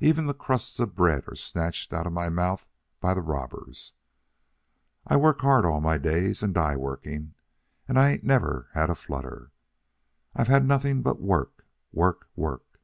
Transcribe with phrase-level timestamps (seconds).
[0.00, 2.64] Even the crusts of bread are snatched out of my mouth
[2.98, 3.92] by the robbers.
[5.06, 7.34] I work hard all my days, and die working.
[7.86, 9.50] And I ain't never had a flutter.
[10.34, 12.80] I've had nothing but work, work, work.